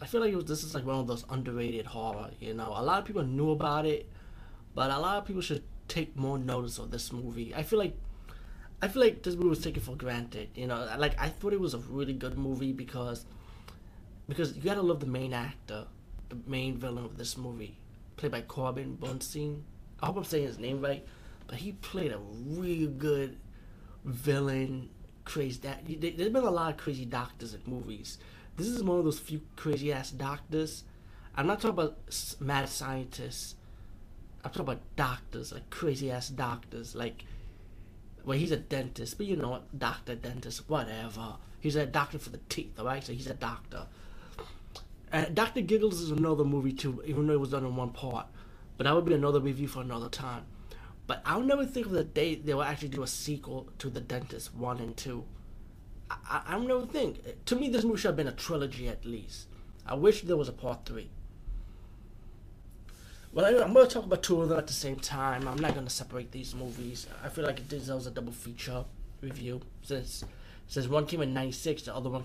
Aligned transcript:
I 0.00 0.06
feel 0.06 0.20
like 0.20 0.34
was, 0.34 0.44
this 0.44 0.62
is 0.62 0.74
like 0.74 0.84
one 0.84 0.96
of 0.96 1.06
those 1.06 1.24
underrated 1.30 1.86
horror. 1.86 2.30
You 2.40 2.54
know, 2.54 2.72
a 2.74 2.82
lot 2.82 2.98
of 2.98 3.04
people 3.04 3.22
knew 3.22 3.50
about 3.50 3.86
it, 3.86 4.08
but 4.74 4.90
a 4.90 4.98
lot 4.98 5.18
of 5.18 5.24
people 5.24 5.42
should 5.42 5.62
take 5.88 6.16
more 6.16 6.38
notice 6.38 6.78
of 6.78 6.90
this 6.90 7.12
movie. 7.12 7.54
I 7.54 7.62
feel 7.62 7.78
like, 7.78 7.96
I 8.82 8.88
feel 8.88 9.02
like 9.02 9.22
this 9.22 9.34
movie 9.34 9.48
was 9.48 9.60
taken 9.60 9.82
for 9.82 9.96
granted. 9.96 10.50
You 10.54 10.66
know, 10.66 10.88
like 10.98 11.20
I 11.20 11.28
thought 11.28 11.52
it 11.52 11.60
was 11.60 11.74
a 11.74 11.78
really 11.78 12.12
good 12.12 12.36
movie 12.36 12.72
because, 12.72 13.24
because 14.28 14.54
you 14.54 14.62
gotta 14.62 14.82
love 14.82 15.00
the 15.00 15.06
main 15.06 15.32
actor, 15.32 15.86
the 16.28 16.36
main 16.46 16.76
villain 16.76 17.04
of 17.04 17.16
this 17.16 17.38
movie, 17.38 17.78
played 18.16 18.32
by 18.32 18.42
Corbin 18.42 18.98
Bernsen. 19.00 19.62
I 20.02 20.06
hope 20.06 20.18
I'm 20.18 20.24
saying 20.24 20.46
his 20.46 20.58
name 20.58 20.82
right, 20.82 21.06
but 21.46 21.56
he 21.56 21.72
played 21.72 22.12
a 22.12 22.18
really 22.18 22.86
good 22.86 23.38
villain. 24.04 24.90
Crazy 25.24 25.58
that 25.62 25.80
there's 25.84 26.30
been 26.30 26.44
a 26.44 26.50
lot 26.50 26.70
of 26.70 26.76
crazy 26.76 27.04
doctors 27.04 27.52
in 27.52 27.60
movies 27.66 28.18
this 28.56 28.66
is 28.66 28.82
one 28.82 28.98
of 28.98 29.04
those 29.04 29.18
few 29.18 29.42
crazy 29.56 29.92
ass 29.92 30.10
doctors. 30.10 30.84
I'm 31.36 31.46
not 31.46 31.60
talking 31.60 31.70
about 31.70 31.98
mad 32.40 32.68
scientists. 32.68 33.56
I'm 34.42 34.50
talking 34.50 34.62
about 34.62 34.96
doctors, 34.96 35.52
like 35.52 35.68
crazy 35.70 36.10
ass 36.10 36.28
doctors. 36.28 36.94
Like, 36.94 37.24
well, 38.24 38.38
he's 38.38 38.52
a 38.52 38.56
dentist, 38.56 39.18
but 39.18 39.26
you 39.26 39.36
know 39.36 39.50
what? 39.50 39.78
Doctor, 39.78 40.14
dentist, 40.14 40.68
whatever. 40.68 41.36
He's 41.60 41.76
a 41.76 41.84
doctor 41.84 42.18
for 42.18 42.30
the 42.30 42.40
teeth, 42.48 42.78
alright? 42.78 43.04
So 43.04 43.12
he's 43.12 43.26
a 43.26 43.34
doctor. 43.34 43.86
Uh, 45.12 45.24
and 45.26 45.34
Dr. 45.34 45.60
Giggles 45.60 46.00
is 46.00 46.10
another 46.10 46.44
movie 46.44 46.72
too, 46.72 47.02
even 47.06 47.26
though 47.26 47.34
it 47.34 47.40
was 47.40 47.50
done 47.50 47.64
in 47.64 47.76
one 47.76 47.90
part. 47.90 48.26
But 48.76 48.84
that 48.84 48.94
would 48.94 49.04
be 49.04 49.14
another 49.14 49.40
review 49.40 49.68
for 49.68 49.80
another 49.80 50.08
time. 50.08 50.44
But 51.06 51.22
I'll 51.24 51.42
never 51.42 51.64
think 51.64 51.86
of 51.86 51.92
the 51.92 52.04
day 52.04 52.34
they 52.34 52.54
will 52.54 52.62
actually 52.62 52.88
do 52.88 53.02
a 53.02 53.06
sequel 53.06 53.68
to 53.78 53.88
The 53.88 54.00
Dentist 54.00 54.54
1 54.54 54.78
and 54.78 54.96
2. 54.96 55.24
I, 56.10 56.42
I 56.46 56.52
don't 56.52 56.92
think. 56.92 57.44
To 57.46 57.56
me, 57.56 57.68
this 57.68 57.84
movie 57.84 57.98
should 57.98 58.08
have 58.08 58.16
been 58.16 58.28
a 58.28 58.32
trilogy 58.32 58.88
at 58.88 59.04
least. 59.04 59.46
I 59.86 59.94
wish 59.94 60.22
there 60.22 60.36
was 60.36 60.48
a 60.48 60.52
part 60.52 60.84
three. 60.84 61.10
Well, 63.32 63.44
I, 63.44 63.50
am 63.62 63.72
going 63.72 63.86
to 63.86 63.92
talk 63.92 64.04
about 64.04 64.22
two 64.22 64.40
of 64.40 64.48
them 64.48 64.58
at 64.58 64.66
the 64.66 64.72
same 64.72 64.96
time. 64.96 65.46
I'm 65.46 65.58
not 65.58 65.74
going 65.74 65.86
to 65.86 65.92
separate 65.92 66.32
these 66.32 66.54
movies. 66.54 67.06
I 67.22 67.28
feel 67.28 67.44
like 67.44 67.58
it 67.58 67.68
deserves 67.68 68.06
a 68.06 68.10
double 68.10 68.32
feature 68.32 68.84
review 69.20 69.60
since 69.82 70.24
since 70.68 70.88
one 70.88 71.06
came 71.06 71.22
in 71.22 71.32
'96, 71.32 71.82
the 71.82 71.94
other 71.94 72.10
one 72.10 72.24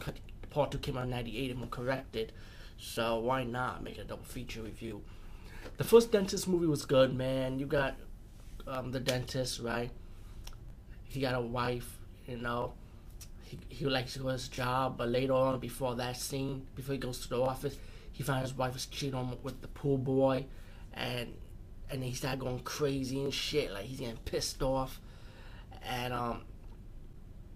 part 0.50 0.72
two 0.72 0.80
came 0.80 0.98
out 0.98 1.04
in 1.04 1.12
'98, 1.12 1.52
and 1.52 1.64
I'm 1.64 1.70
corrected. 1.70 2.32
So 2.80 3.20
why 3.20 3.44
not 3.44 3.84
make 3.84 4.00
a 4.00 4.04
double 4.04 4.24
feature 4.24 4.62
review? 4.62 5.02
The 5.78 5.84
first 5.84 6.12
dentist 6.12 6.48
movie 6.48 6.66
was 6.66 6.86
good, 6.86 7.14
man. 7.14 7.60
You 7.60 7.68
got 7.68 7.96
um, 8.66 8.92
the 8.92 9.00
dentist, 9.00 9.60
right? 9.60 9.92
He 11.04 11.22
got 11.22 11.36
a 11.36 11.42
wife, 11.42 12.00
you 12.26 12.38
know 12.38 12.74
he, 13.52 13.60
he 13.68 13.86
likes 13.86 14.14
to 14.14 14.20
go 14.20 14.28
to 14.28 14.34
his 14.34 14.48
job, 14.48 14.98
but 14.98 15.10
later 15.10 15.34
on, 15.34 15.60
before 15.60 15.96
that 15.96 16.16
scene, 16.16 16.66
before 16.74 16.94
he 16.94 17.00
goes 17.00 17.20
to 17.20 17.30
the 17.30 17.42
office, 17.42 17.76
he 18.14 18.24
finds 18.24 18.50
his 18.50 18.58
wife 18.58 18.76
is 18.76 18.86
cheating 18.86 19.16
on 19.16 19.38
with 19.44 19.62
the 19.62 19.68
pool 19.68 19.98
boy, 19.98 20.46
and 20.94 21.34
and 21.90 22.02
he 22.02 22.14
started 22.14 22.40
going 22.40 22.60
crazy 22.60 23.22
and 23.22 23.34
shit. 23.34 23.72
Like 23.72 23.86
he's 23.86 24.00
getting 24.00 24.18
pissed 24.24 24.64
off, 24.64 25.02
and 25.84 26.14
um, 26.14 26.44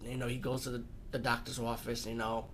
you 0.04 0.18
know, 0.18 0.28
he 0.28 0.38
goes 0.38 0.64
to 0.64 0.72
the, 0.72 0.84
the 1.12 1.20
doctor's 1.20 1.60
office, 1.60 2.06
you 2.06 2.16
know, 2.16 2.46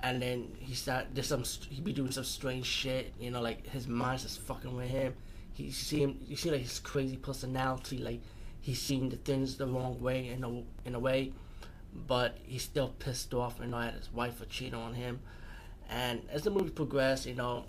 and 0.00 0.20
then 0.20 0.56
he 0.58 0.74
start 0.74 1.06
there's 1.14 1.28
some 1.28 1.44
he 1.70 1.80
be 1.80 1.92
doing 1.92 2.10
some 2.10 2.24
strange 2.24 2.66
shit, 2.66 3.14
you 3.20 3.30
know, 3.30 3.40
like 3.40 3.64
his 3.68 3.86
mind's 3.86 4.24
just 4.24 4.40
fucking 4.40 4.74
with 4.74 4.88
him. 4.88 5.14
He 5.52 5.70
see 5.70 6.02
him, 6.02 6.18
you 6.26 6.34
see 6.34 6.50
like 6.50 6.62
his 6.62 6.80
crazy 6.80 7.16
personality, 7.16 7.98
like 7.98 8.22
he's 8.60 8.82
seeing 8.82 9.08
the 9.08 9.16
things 9.16 9.56
the 9.56 9.68
wrong 9.68 10.00
way 10.00 10.30
in 10.30 10.42
a 10.42 10.88
in 10.88 10.96
a 10.96 10.98
way 10.98 11.32
but 12.06 12.38
he's 12.44 12.62
still 12.62 12.88
pissed 12.98 13.32
off, 13.34 13.58
you 13.60 13.66
know, 13.66 13.78
at 13.78 13.94
his 13.94 14.12
wife 14.12 14.36
for 14.36 14.44
cheating 14.46 14.74
on 14.74 14.94
him. 14.94 15.20
And 15.88 16.22
as 16.30 16.42
the 16.42 16.50
movie 16.50 16.70
progressed, 16.70 17.26
you 17.26 17.34
know, 17.34 17.64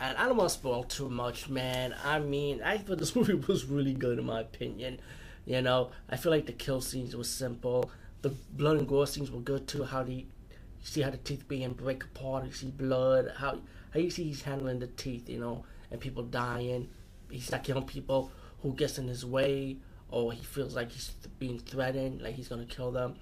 and 0.00 0.16
I 0.16 0.26
don't 0.26 0.36
want 0.36 0.50
to 0.50 0.54
spoil 0.54 0.84
too 0.84 1.08
much, 1.08 1.48
man. 1.48 1.94
I 2.04 2.18
mean, 2.18 2.62
I 2.62 2.78
thought 2.78 2.98
this 2.98 3.14
movie 3.16 3.34
was 3.34 3.64
really 3.64 3.94
good 3.94 4.18
in 4.18 4.26
my 4.26 4.40
opinion. 4.40 5.00
You 5.44 5.60
know, 5.60 5.90
I 6.08 6.16
feel 6.16 6.30
like 6.30 6.46
the 6.46 6.52
kill 6.52 6.80
scenes 6.80 7.16
were 7.16 7.24
simple. 7.24 7.90
The 8.22 8.30
blood 8.30 8.78
and 8.78 8.88
gore 8.88 9.06
scenes 9.06 9.30
were 9.30 9.40
good 9.40 9.66
too. 9.66 9.84
How 9.84 10.02
the 10.02 10.14
you 10.14 10.88
see 10.88 11.02
how 11.02 11.10
the 11.10 11.16
teeth 11.16 11.46
being 11.48 11.72
break 11.72 12.04
apart. 12.04 12.44
You 12.44 12.52
see 12.52 12.70
blood. 12.70 13.32
How 13.36 13.58
how 13.92 14.00
you 14.00 14.10
see 14.10 14.24
he's 14.24 14.42
handling 14.42 14.78
the 14.78 14.86
teeth. 14.86 15.28
You 15.28 15.40
know, 15.40 15.64
and 15.90 16.00
people 16.00 16.22
dying. 16.22 16.88
He's 17.30 17.50
not 17.50 17.64
killing 17.64 17.84
people 17.84 18.30
who 18.62 18.74
gets 18.74 18.98
in 18.98 19.08
his 19.08 19.26
way 19.26 19.78
or 20.10 20.32
he 20.32 20.44
feels 20.44 20.76
like 20.76 20.92
he's 20.92 21.10
being 21.38 21.58
threatened, 21.58 22.22
like 22.22 22.34
he's 22.34 22.48
gonna 22.48 22.66
kill 22.66 22.92
them 22.92 23.16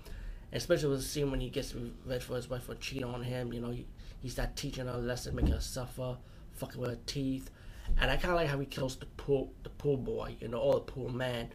especially 0.52 0.88
with 0.88 1.00
the 1.00 1.04
scene 1.06 1.30
when 1.30 1.40
he 1.40 1.50
gets 1.50 1.74
red 2.06 2.22
for 2.22 2.36
his 2.36 2.50
wife 2.50 2.64
for 2.64 2.74
cheating 2.74 3.04
on 3.04 3.22
him. 3.22 3.52
You 3.52 3.60
know, 3.60 3.70
he, 3.70 3.86
he 4.20 4.28
starts 4.28 4.60
teaching 4.60 4.86
her 4.86 4.92
a 4.92 4.98
lesson, 4.98 5.34
making 5.34 5.52
her 5.52 5.60
suffer, 5.60 6.16
fucking 6.52 6.80
with 6.80 6.90
her 6.90 6.98
teeth. 7.06 7.50
And 7.98 8.10
I 8.10 8.16
kind 8.16 8.32
of 8.32 8.36
like 8.36 8.48
how 8.48 8.58
he 8.58 8.66
kills 8.66 8.96
the 8.96 9.06
poor 9.06 9.48
the 9.62 9.70
poor 9.70 9.96
boy, 9.96 10.36
you 10.40 10.48
know, 10.48 10.58
or 10.58 10.74
the 10.74 10.80
poor 10.80 11.10
man, 11.10 11.50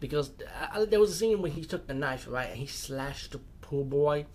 because 0.00 0.30
I, 0.72 0.84
there 0.84 1.00
was 1.00 1.10
a 1.10 1.14
scene 1.14 1.42
when 1.42 1.52
he 1.52 1.64
took 1.64 1.86
the 1.86 1.94
knife, 1.94 2.26
right, 2.28 2.48
and 2.50 2.58
he 2.58 2.66
slashed 2.66 3.32
the 3.32 3.40
poor 3.60 3.84
boy, 3.84 4.26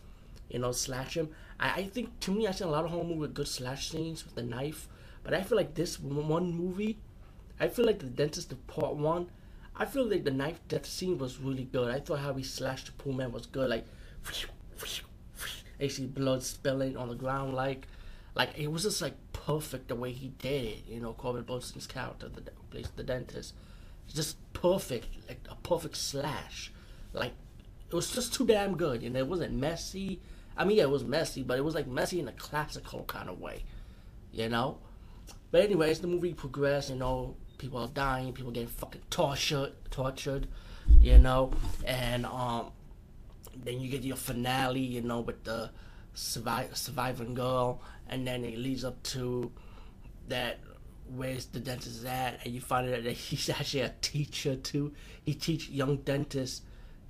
you 0.49 0.59
know, 0.59 0.71
slash 0.71 1.15
him. 1.15 1.29
I, 1.59 1.81
I 1.81 1.83
think 1.83 2.19
to 2.21 2.31
me, 2.31 2.47
I 2.47 2.51
seen 2.51 2.67
a 2.67 2.71
lot 2.71 2.85
of 2.85 2.91
horror 2.91 3.03
movies 3.03 3.19
with 3.19 3.33
good 3.33 3.47
slash 3.47 3.89
scenes 3.89 4.25
with 4.25 4.35
the 4.35 4.43
knife, 4.43 4.89
but 5.23 5.33
I 5.33 5.41
feel 5.41 5.57
like 5.57 5.75
this 5.75 5.99
one 5.99 6.51
movie, 6.51 6.97
I 7.59 7.67
feel 7.67 7.85
like 7.85 7.99
the 7.99 8.05
dentist 8.05 8.51
of 8.51 8.65
part 8.67 8.95
one, 8.95 9.29
I 9.77 9.85
feel 9.85 10.09
like 10.09 10.23
the 10.23 10.31
knife 10.31 10.59
death 10.67 10.85
scene 10.87 11.17
was 11.19 11.39
really 11.39 11.65
good. 11.65 11.91
I 11.93 11.99
thought 11.99 12.19
how 12.19 12.33
he 12.33 12.43
slashed 12.43 12.87
the 12.87 12.91
poor 12.93 13.13
man 13.13 13.31
was 13.31 13.45
good, 13.45 13.69
like 13.69 13.85
actually 15.81 16.07
blood 16.07 16.41
spilling 16.43 16.97
on 16.97 17.07
the 17.07 17.15
ground 17.15 17.53
like 17.53 17.87
like 18.35 18.57
it 18.57 18.71
was 18.71 18.83
just 18.83 19.01
like 19.01 19.13
perfect 19.31 19.87
the 19.87 19.95
way 19.95 20.11
he 20.11 20.29
did 20.39 20.65
it 20.65 20.83
you 20.87 20.99
know 20.99 21.13
Corbin 21.13 21.43
Bernsen's 21.43 21.85
character 21.87 22.27
the 22.27 22.41
plays 22.71 22.89
the 22.95 23.03
dentist. 23.03 23.53
Just 24.13 24.37
perfect 24.53 25.07
like 25.27 25.39
a 25.49 25.55
perfect 25.55 25.95
slash. 25.97 26.71
Like 27.13 27.33
it 27.89 27.95
was 27.95 28.11
just 28.11 28.33
too 28.33 28.45
damn 28.45 28.75
good 28.75 29.01
You 29.01 29.09
know, 29.09 29.19
it 29.19 29.27
wasn't 29.27 29.53
messy. 29.53 30.19
I 30.57 30.65
mean 30.65 30.77
yeah 30.77 30.83
it 30.83 30.89
was 30.89 31.03
messy 31.03 31.43
but 31.43 31.57
it 31.57 31.63
was 31.63 31.75
like 31.75 31.87
messy 31.87 32.19
in 32.19 32.27
a 32.27 32.33
classical 32.33 33.03
kind 33.03 33.29
of 33.29 33.39
way 33.39 33.63
you 34.31 34.49
know? 34.49 34.79
But 35.51 35.61
anyways 35.61 35.99
the 35.99 36.07
movie 36.07 36.33
progressed 36.33 36.89
you 36.89 36.95
know 36.95 37.35
people 37.57 37.79
are 37.79 37.87
dying 37.87 38.33
people 38.33 38.51
getting 38.51 38.67
fucking 38.67 39.01
tortured 39.09 39.73
tortured 39.89 40.47
you 41.01 41.17
know 41.17 41.51
and 41.85 42.25
um 42.25 42.71
then 43.63 43.79
you 43.79 43.89
get 43.89 44.03
your 44.03 44.15
finale, 44.17 44.79
you 44.79 45.01
know, 45.01 45.21
with 45.21 45.43
the 45.43 45.69
survive, 46.13 46.75
surviving 46.75 47.33
girl, 47.33 47.81
and 48.09 48.27
then 48.27 48.43
it 48.43 48.57
leads 48.57 48.83
up 48.83 49.01
to 49.03 49.51
that 50.27 50.59
where's 51.15 51.45
the 51.47 51.59
dentist 51.59 52.05
at, 52.05 52.39
and 52.43 52.53
you 52.53 52.61
find 52.61 52.93
out 52.93 53.03
that 53.03 53.11
he's 53.13 53.49
actually 53.49 53.81
a 53.81 53.93
teacher 54.01 54.55
too. 54.55 54.93
He 55.23 55.33
teach 55.33 55.69
young 55.69 55.97
dentists. 55.97 56.61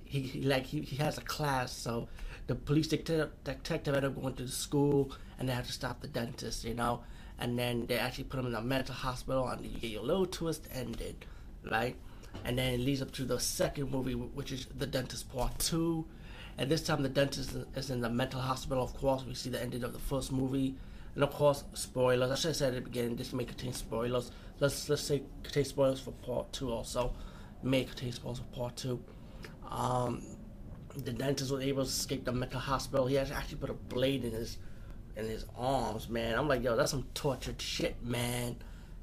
He, 0.04 0.40
like 0.42 0.64
he, 0.64 0.80
he 0.80 0.96
has 0.96 1.18
a 1.18 1.22
class, 1.22 1.70
so 1.70 2.08
the 2.46 2.54
police 2.54 2.88
detective, 2.88 3.30
detective 3.44 3.94
end 3.94 4.06
up 4.06 4.20
going 4.20 4.34
to 4.34 4.44
the 4.44 4.48
school, 4.48 5.12
and 5.38 5.48
they 5.48 5.52
have 5.52 5.66
to 5.66 5.72
stop 5.72 6.00
the 6.00 6.08
dentist, 6.08 6.64
you 6.64 6.74
know. 6.74 7.02
And 7.38 7.58
then 7.58 7.86
they 7.86 7.98
actually 7.98 8.24
put 8.24 8.40
him 8.40 8.46
in 8.46 8.54
a 8.54 8.60
mental 8.60 8.94
hospital, 8.94 9.46
and 9.48 9.64
you 9.64 9.78
get 9.78 9.90
your 9.90 10.02
little 10.02 10.26
twist 10.26 10.66
ended, 10.72 11.24
right? 11.70 11.96
And 12.44 12.58
then 12.58 12.74
it 12.74 12.80
leads 12.80 13.02
up 13.02 13.12
to 13.12 13.24
the 13.24 13.38
second 13.38 13.90
movie, 13.90 14.14
which 14.14 14.52
is 14.52 14.66
The 14.66 14.86
Dentist 14.86 15.32
Part 15.32 15.58
Two, 15.58 16.06
and 16.58 16.68
this 16.68 16.82
time 16.82 17.02
the 17.02 17.08
dentist 17.08 17.56
is 17.76 17.90
in 17.90 18.00
the 18.00 18.10
mental 18.10 18.40
hospital, 18.40 18.82
of 18.82 18.92
course. 18.94 19.24
We 19.24 19.34
see 19.34 19.48
the 19.48 19.62
ending 19.62 19.84
of 19.84 19.92
the 19.92 19.98
first 20.00 20.32
movie. 20.32 20.74
And 21.14 21.22
of 21.22 21.30
course, 21.30 21.62
spoilers. 21.74 22.32
I 22.32 22.34
should 22.34 22.48
have 22.48 22.56
said 22.56 22.74
at 22.74 22.74
the 22.74 22.80
beginning, 22.80 23.14
this 23.14 23.32
may 23.32 23.44
contain 23.44 23.72
spoilers. 23.72 24.32
let's 24.58 24.88
let's 24.88 25.02
say 25.02 25.22
contain 25.44 25.64
spoilers 25.64 26.00
for 26.00 26.10
part 26.10 26.52
two 26.52 26.72
also. 26.72 27.14
May 27.62 27.84
contain 27.84 28.10
spoilers 28.12 28.38
for 28.38 28.56
part 28.56 28.76
two. 28.76 29.00
Um, 29.70 30.22
the 30.96 31.12
dentist 31.12 31.52
was 31.52 31.62
able 31.62 31.84
to 31.84 31.88
escape 31.88 32.24
the 32.24 32.32
mental 32.32 32.58
hospital. 32.58 33.06
He 33.06 33.18
actually 33.18 33.58
put 33.58 33.70
a 33.70 33.74
blade 33.74 34.24
in 34.24 34.32
his 34.32 34.58
in 35.18 35.26
his 35.26 35.44
arms, 35.56 36.08
man. 36.08 36.38
I'm 36.38 36.48
like, 36.48 36.62
yo, 36.62 36.76
that's 36.76 36.92
some 36.92 37.06
tortured 37.12 37.60
shit, 37.60 38.02
man. 38.04 38.56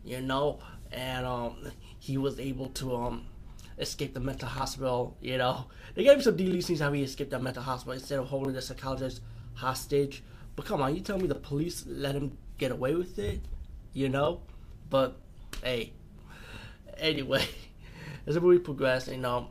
You 0.04 0.22
know, 0.22 0.60
and 0.92 1.26
um, 1.26 1.72
he 2.00 2.18
was 2.18 2.40
able 2.40 2.68
to 2.70 2.96
um 2.96 3.26
escape 3.78 4.14
the 4.14 4.20
mental 4.20 4.48
hospital. 4.48 5.18
You 5.22 5.38
know, 5.38 5.66
they 5.94 6.04
gave 6.04 6.14
him 6.14 6.22
some 6.22 6.38
deleted 6.38 6.64
scenes 6.64 6.80
how 6.80 6.94
he 6.94 7.04
escaped 7.04 7.32
the 7.32 7.40
mental 7.40 7.64
hospital 7.64 7.94
instead 7.94 8.20
of 8.20 8.28
holding 8.28 8.54
the 8.54 8.62
psychologist 8.62 9.22
hostage. 9.56 10.24
But 10.56 10.66
come 10.66 10.82
on, 10.82 10.96
you 10.96 11.02
tell 11.02 11.18
me 11.18 11.28
the 11.28 11.36
police 11.36 11.86
let 11.86 12.16
him 12.16 12.38
get 12.58 12.72
away 12.72 12.96
with 12.96 13.20
it? 13.20 13.42
You 13.94 14.10
know, 14.10 14.42
but 14.90 15.18
hey, 15.64 15.94
anyway, 16.98 17.46
as 18.28 18.36
the 18.36 18.42
movie 18.42 18.60
progressed, 18.60 19.10
you 19.10 19.18
know, 19.18 19.50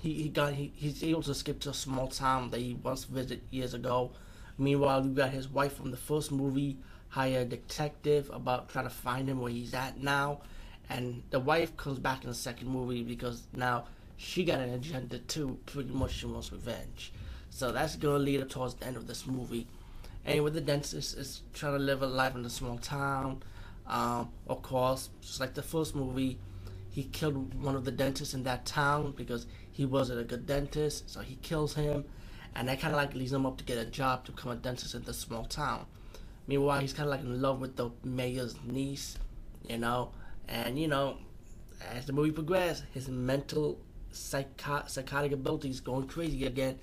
he, 0.00 0.14
he 0.14 0.28
got 0.28 0.54
he, 0.54 0.72
he's 0.74 1.04
able 1.04 1.22
to 1.22 1.30
escape 1.30 1.60
to 1.60 1.70
a 1.70 1.74
small 1.74 2.08
town 2.08 2.50
that 2.50 2.60
he 2.60 2.74
once 2.82 3.04
visited 3.04 3.42
years 3.50 3.74
ago. 3.74 4.12
Meanwhile, 4.60 5.06
you 5.06 5.12
got 5.12 5.30
his 5.30 5.48
wife 5.48 5.74
from 5.74 5.90
the 5.90 5.96
first 5.96 6.30
movie 6.30 6.76
hire 7.08 7.40
a 7.40 7.44
detective 7.46 8.30
about 8.30 8.68
trying 8.68 8.84
to 8.84 8.90
find 8.90 9.26
him 9.26 9.40
where 9.40 9.50
he's 9.50 9.72
at 9.72 10.02
now, 10.02 10.42
and 10.90 11.22
the 11.30 11.40
wife 11.40 11.74
comes 11.78 11.98
back 11.98 12.24
in 12.24 12.28
the 12.28 12.36
second 12.36 12.68
movie 12.68 13.02
because 13.02 13.44
now 13.56 13.86
she 14.18 14.44
got 14.44 14.60
an 14.60 14.74
agenda 14.74 15.18
too. 15.18 15.58
Pretty 15.64 15.88
much, 15.90 16.12
she 16.12 16.26
wants 16.26 16.52
revenge. 16.52 17.10
So 17.48 17.72
that's 17.72 17.96
gonna 17.96 18.18
lead 18.18 18.42
up 18.42 18.50
towards 18.50 18.74
the 18.74 18.86
end 18.86 18.98
of 18.98 19.06
this 19.06 19.26
movie. 19.26 19.66
Anyway, 20.26 20.50
the 20.50 20.60
dentist 20.60 21.16
is 21.16 21.40
trying 21.54 21.72
to 21.72 21.78
live 21.78 22.02
a 22.02 22.06
life 22.06 22.34
in 22.34 22.44
a 22.44 22.50
small 22.50 22.76
town. 22.76 23.42
Um, 23.86 24.30
of 24.46 24.60
course, 24.60 25.08
just 25.22 25.40
like 25.40 25.54
the 25.54 25.62
first 25.62 25.96
movie, 25.96 26.38
he 26.90 27.04
killed 27.04 27.54
one 27.62 27.76
of 27.76 27.86
the 27.86 27.90
dentists 27.90 28.34
in 28.34 28.42
that 28.42 28.66
town 28.66 29.14
because 29.16 29.46
he 29.72 29.86
wasn't 29.86 30.20
a 30.20 30.24
good 30.24 30.44
dentist, 30.44 31.08
so 31.08 31.20
he 31.20 31.36
kills 31.36 31.74
him, 31.74 32.04
and 32.54 32.68
that 32.68 32.80
kind 32.80 32.94
of 32.94 33.00
like 33.00 33.14
leads 33.14 33.32
him 33.32 33.46
up 33.46 33.56
to 33.58 33.64
get 33.64 33.78
a 33.78 33.84
job 33.84 34.24
to 34.24 34.32
become 34.32 34.52
a 34.52 34.56
dentist 34.56 34.94
in 34.94 35.02
the 35.04 35.14
small 35.14 35.44
town. 35.44 35.86
Meanwhile, 36.46 36.80
he's 36.80 36.92
kind 36.92 37.08
of 37.08 37.10
like 37.10 37.20
in 37.20 37.40
love 37.40 37.60
with 37.60 37.76
the 37.76 37.90
mayor's 38.02 38.56
niece, 38.64 39.16
you 39.68 39.78
know, 39.78 40.10
and 40.48 40.78
you 40.78 40.88
know, 40.88 41.16
as 41.94 42.06
the 42.06 42.12
movie 42.12 42.32
progresses, 42.32 42.82
his 42.92 43.08
mental 43.08 43.78
psycho- 44.10 44.84
psychotic 44.86 45.32
abilities 45.32 45.80
going 45.80 46.06
crazy 46.08 46.44
again, 46.46 46.78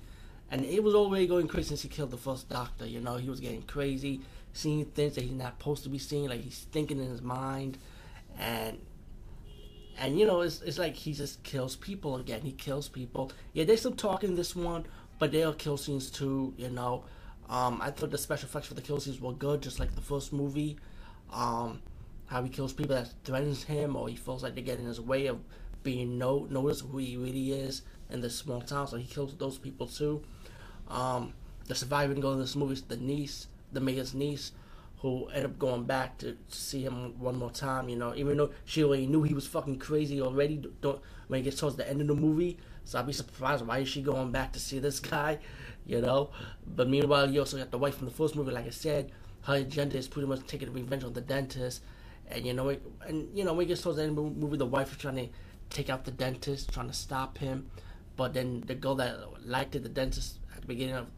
and 0.50 0.64
it 0.64 0.82
was 0.82 0.94
already 0.94 1.26
going 1.26 1.48
crazy 1.48 1.68
since 1.68 1.82
he 1.82 1.88
killed 1.88 2.10
the 2.10 2.16
first 2.16 2.48
doctor. 2.48 2.86
You 2.86 3.00
know, 3.00 3.16
he 3.16 3.28
was 3.28 3.40
getting 3.40 3.62
crazy, 3.62 4.22
seeing 4.52 4.84
things 4.86 5.16
that 5.16 5.24
he's 5.24 5.32
not 5.32 5.58
supposed 5.58 5.82
to 5.84 5.90
be 5.90 5.98
seeing, 5.98 6.28
like 6.28 6.40
he's 6.40 6.66
thinking 6.72 6.98
in 6.98 7.10
his 7.10 7.22
mind, 7.22 7.76
and 8.38 8.78
and 9.98 10.18
you 10.18 10.26
know, 10.26 10.40
it's, 10.40 10.62
it's 10.62 10.78
like 10.78 10.94
he 10.94 11.12
just 11.12 11.42
kills 11.42 11.76
people 11.76 12.16
again. 12.16 12.42
He 12.42 12.52
kills 12.52 12.88
people. 12.88 13.32
Yeah, 13.52 13.64
there's 13.64 13.82
some 13.82 13.96
talk 13.96 14.22
in 14.24 14.36
this 14.36 14.54
one, 14.54 14.86
but 15.18 15.32
there 15.32 15.46
are 15.48 15.52
kill 15.54 15.76
scenes 15.76 16.10
too. 16.10 16.54
You 16.56 16.70
know, 16.70 17.04
um, 17.48 17.80
I 17.82 17.90
thought 17.90 18.10
the 18.10 18.18
special 18.18 18.48
effects 18.48 18.68
for 18.68 18.74
the 18.74 18.82
kill 18.82 19.00
scenes 19.00 19.20
were 19.20 19.32
good, 19.32 19.62
just 19.62 19.78
like 19.80 19.94
the 19.94 20.00
first 20.00 20.32
movie. 20.32 20.76
Um, 21.32 21.82
how 22.26 22.42
he 22.42 22.50
kills 22.50 22.72
people 22.72 22.94
that 22.94 23.10
threatens 23.24 23.64
him, 23.64 23.96
or 23.96 24.08
he 24.08 24.16
feels 24.16 24.42
like 24.42 24.54
they 24.54 24.62
get 24.62 24.78
in 24.78 24.86
his 24.86 25.00
way 25.00 25.26
of 25.26 25.38
being 25.82 26.18
no 26.18 26.46
noticed 26.50 26.82
who 26.82 26.98
he 26.98 27.16
really 27.16 27.52
is 27.52 27.82
in 28.10 28.20
this 28.20 28.36
small 28.36 28.60
town. 28.60 28.86
So 28.86 28.96
he 28.96 29.04
kills 29.06 29.34
those 29.36 29.58
people 29.58 29.86
too. 29.86 30.22
Um, 30.88 31.32
the 31.66 31.74
surviving 31.74 32.20
girl 32.20 32.32
in 32.32 32.38
this 32.38 32.56
movie 32.56 32.74
is 32.74 32.82
the 32.82 32.96
niece, 32.96 33.46
the 33.72 33.80
mayor's 33.80 34.14
niece 34.14 34.52
who 35.00 35.26
ended 35.28 35.44
up 35.44 35.58
going 35.58 35.84
back 35.84 36.18
to 36.18 36.36
see 36.48 36.82
him 36.82 37.18
one 37.18 37.36
more 37.36 37.50
time. 37.50 37.88
You 37.88 37.96
know, 37.96 38.14
even 38.14 38.36
though 38.36 38.50
she 38.64 38.82
already 38.82 39.06
knew 39.06 39.22
he 39.22 39.34
was 39.34 39.46
fucking 39.46 39.78
crazy 39.78 40.20
already. 40.20 40.62
Don't 40.80 41.00
when 41.28 41.40
it 41.40 41.44
gets 41.44 41.60
towards 41.60 41.76
the 41.76 41.88
end 41.88 42.00
of 42.00 42.08
the 42.08 42.14
movie, 42.14 42.58
so 42.88 42.98
I'd 42.98 43.06
be 43.06 43.12
surprised 43.12 43.66
why 43.66 43.80
is 43.80 43.88
she 43.90 44.00
going 44.00 44.30
back 44.30 44.54
to 44.54 44.58
see 44.58 44.78
this 44.78 44.98
guy, 44.98 45.40
you 45.84 46.00
know. 46.00 46.30
But 46.66 46.88
meanwhile, 46.88 47.30
you 47.30 47.40
also 47.40 47.58
got 47.58 47.70
the 47.70 47.76
wife 47.76 47.98
from 47.98 48.06
the 48.06 48.14
first 48.14 48.34
movie. 48.34 48.50
Like 48.50 48.66
I 48.66 48.70
said, 48.70 49.12
her 49.42 49.56
agenda 49.56 49.98
is 49.98 50.08
pretty 50.08 50.26
much 50.26 50.46
taking 50.46 50.72
revenge 50.72 51.04
on 51.04 51.12
the 51.12 51.20
dentist, 51.20 51.82
and 52.30 52.46
you 52.46 52.54
know, 52.54 52.74
and 53.06 53.28
you 53.36 53.44
know, 53.44 53.52
when 53.52 53.66
it 53.66 53.68
gets 53.68 53.82
towards 53.82 53.98
the 53.98 54.04
end 54.04 54.16
of 54.16 54.24
the 54.24 54.30
movie, 54.30 54.56
the 54.56 54.64
wife 54.64 54.92
is 54.92 54.96
trying 54.96 55.16
to 55.16 55.28
take 55.68 55.90
out 55.90 56.06
the 56.06 56.10
dentist, 56.10 56.72
trying 56.72 56.88
to 56.88 56.94
stop 56.94 57.36
him. 57.36 57.70
But 58.16 58.32
then 58.32 58.64
the 58.66 58.74
girl 58.74 58.94
that 58.94 59.18
liked 59.46 59.76
it, 59.76 59.82
the 59.82 59.90
dentist 59.90 60.38
at 60.56 60.62
the 60.62 60.66
beginning 60.66 60.94
of, 60.94 61.08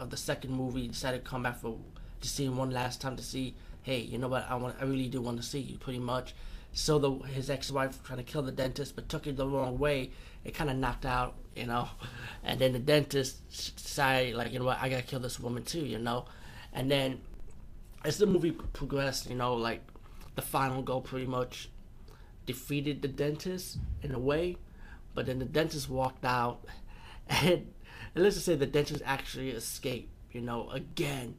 of 0.00 0.08
the 0.08 0.16
second 0.16 0.52
movie, 0.54 0.88
decided 0.88 1.26
to 1.26 1.30
come 1.30 1.42
back 1.42 1.60
for 1.60 1.76
to 2.22 2.28
see 2.28 2.46
him 2.46 2.56
one 2.56 2.70
last 2.70 3.02
time 3.02 3.16
to 3.16 3.22
see, 3.22 3.54
hey, 3.82 3.98
you 3.98 4.16
know 4.16 4.28
what? 4.28 4.46
I 4.48 4.54
want, 4.54 4.76
I 4.80 4.84
really 4.84 5.08
do 5.08 5.20
want 5.20 5.36
to 5.36 5.42
see 5.42 5.60
you, 5.60 5.76
pretty 5.76 5.98
much. 5.98 6.34
So 6.72 6.98
the 6.98 7.10
his 7.26 7.50
ex-wife 7.50 8.02
trying 8.04 8.18
to 8.18 8.24
kill 8.24 8.42
the 8.42 8.52
dentist, 8.52 8.94
but 8.94 9.08
took 9.08 9.26
it 9.26 9.36
the 9.36 9.46
wrong 9.46 9.78
way. 9.78 10.10
It 10.44 10.54
kind 10.54 10.70
of 10.70 10.76
knocked 10.76 11.06
out, 11.06 11.34
you 11.56 11.66
know. 11.66 11.88
And 12.44 12.60
then 12.60 12.72
the 12.72 12.78
dentist 12.78 13.76
decided, 13.76 14.34
like, 14.34 14.52
you 14.52 14.58
know 14.58 14.64
what? 14.66 14.78
I 14.80 14.88
gotta 14.88 15.02
kill 15.02 15.20
this 15.20 15.40
woman 15.40 15.64
too, 15.64 15.84
you 15.84 15.98
know. 15.98 16.26
And 16.72 16.90
then 16.90 17.20
as 18.04 18.18
the 18.18 18.26
movie 18.26 18.52
progressed, 18.52 19.28
you 19.28 19.34
know, 19.34 19.54
like 19.54 19.82
the 20.36 20.42
final 20.42 20.82
goal 20.82 21.00
pretty 21.00 21.26
much 21.26 21.68
defeated 22.46 23.02
the 23.02 23.08
dentist 23.08 23.78
in 24.02 24.14
a 24.14 24.18
way, 24.18 24.56
but 25.14 25.26
then 25.26 25.38
the 25.38 25.44
dentist 25.44 25.90
walked 25.90 26.24
out, 26.24 26.64
and, 27.28 27.72
and 28.14 28.24
let's 28.24 28.36
just 28.36 28.46
say 28.46 28.54
the 28.54 28.66
dentist 28.66 29.02
actually 29.04 29.50
escaped, 29.50 30.10
you 30.32 30.40
know, 30.40 30.70
again 30.70 31.34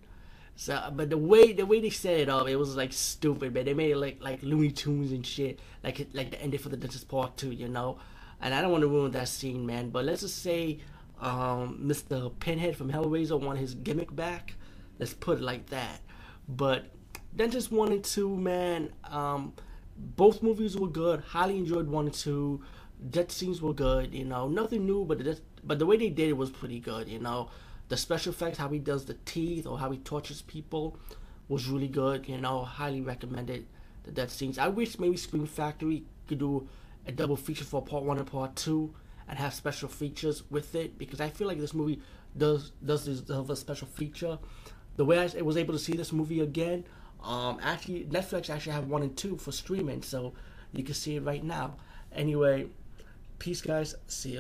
so, 0.60 0.92
but 0.94 1.10
the 1.10 1.18
way 1.18 1.54
the 1.54 1.66
way 1.66 1.80
they 1.80 1.90
set 1.90 2.20
it 2.20 2.28
up, 2.28 2.50
it 2.50 2.58
was 2.58 2.76
like 2.76 2.92
stupid, 2.92 3.54
man. 3.54 3.64
They 3.64 3.74
made 3.74 3.92
it 3.92 3.96
like 3.98 4.18
like 4.20 4.44
Looney 4.44 4.72
Tunes 4.72 5.14
and 5.14 5.26
shit, 5.26 5.58
like 5.86 6.06
like 6.12 6.32
the 6.32 6.42
ending 6.42 6.60
for 6.60 6.68
the 6.68 6.76
Dentist 6.76 7.08
Part 7.08 7.38
Two, 7.38 7.52
you 7.52 7.70
know. 7.70 7.98
And 8.42 8.54
I 8.54 8.60
don't 8.60 8.70
want 8.70 8.82
to 8.82 8.90
ruin 8.90 9.14
that 9.14 9.30
scene, 9.30 9.66
man. 9.66 9.90
But 9.90 10.04
let's 10.04 10.20
just 10.20 10.44
say, 10.44 10.80
um, 11.22 11.80
Mr. 11.82 12.38
Pinhead 12.42 12.76
from 12.76 12.92
Hellraiser 12.92 13.40
won 13.40 13.56
his 13.56 13.74
gimmick 13.74 14.14
back. 14.14 14.56
Let's 15.00 15.14
put 15.14 15.38
it 15.38 15.44
like 15.44 15.68
that. 15.68 16.02
But 16.50 16.88
Dentist 17.34 17.72
One 17.72 17.94
and 17.94 18.04
Two, 18.04 18.36
man. 18.36 18.92
Um, 19.06 19.54
both 19.96 20.44
movies 20.44 20.76
were 20.76 20.90
good. 20.90 21.22
Highly 21.22 21.58
enjoyed 21.58 21.88
one 21.88 22.08
and 22.08 22.14
two. 22.14 22.62
Death 23.10 23.32
scenes 23.32 23.62
were 23.62 23.74
good, 23.74 24.14
you 24.14 24.26
know. 24.26 24.50
Nothing 24.50 24.86
new, 24.86 25.06
but 25.06 25.20
the, 25.20 25.40
but 25.64 25.80
the 25.80 25.86
way 25.86 25.96
they 25.96 26.10
did 26.10 26.28
it 26.28 26.38
was 26.38 26.50
pretty 26.50 26.82
good, 26.82 27.08
you 27.08 27.20
know 27.20 27.50
the 27.90 27.98
special 27.98 28.32
effects, 28.32 28.58
how 28.58 28.70
he 28.70 28.80
does 28.80 29.06
the 29.06 29.16
teeth 29.26 29.68
or 29.68 29.80
how 29.80 29.92
he 29.92 29.98
tortures 29.98 30.42
people, 30.44 30.98
was 31.48 31.68
really 31.68 31.88
good. 31.88 32.28
You 32.28 32.38
know, 32.38 32.64
highly 32.64 33.02
recommended 33.02 33.66
the 34.04 34.12
death 34.12 34.32
scenes. 34.32 34.58
I 34.58 34.68
wish 34.70 34.98
maybe 35.00 35.18
Scream 35.18 35.46
Factory 35.46 36.06
could 36.28 36.40
do 36.40 36.68
a 37.06 37.12
double 37.12 37.36
feature 37.36 37.66
for 37.66 37.82
part 37.82 38.04
one 38.04 38.18
and 38.18 38.28
part 38.28 38.56
two, 38.56 38.94
and 39.28 39.38
have 39.38 39.54
special 39.54 39.90
features 39.90 40.44
with 40.50 40.74
it 40.76 40.98
because 40.98 41.22
I 41.22 41.30
feel 41.30 41.48
like 41.48 41.60
this 41.60 41.74
movie 41.74 42.02
does 42.38 42.72
does 42.84 43.06
deserve 43.06 43.50
a 43.50 43.56
special 43.56 43.88
feature. 43.88 44.40
The 44.96 45.06
way 45.06 45.20
I 45.20 45.42
was 45.42 45.58
able 45.58 45.74
to 45.74 45.80
see 45.80 45.94
this 45.94 46.12
movie 46.12 46.42
again, 46.42 46.84
um, 47.24 47.60
actually 47.62 48.06
Netflix 48.06 48.50
actually 48.50 48.74
have 48.74 48.88
one 48.88 49.02
and 49.02 49.16
two 49.16 49.38
for 49.38 49.52
streaming, 49.52 50.02
so 50.04 50.34
you 50.74 50.84
can 50.84 50.94
see 50.94 51.16
it 51.16 51.24
right 51.24 51.44
now. 51.44 51.78
Anyway, 52.12 52.68
peace, 53.38 53.62
guys. 53.62 53.96
See 54.08 54.32
you. 54.32 54.38